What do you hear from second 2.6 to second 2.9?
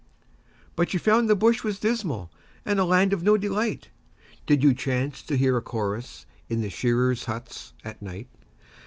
and a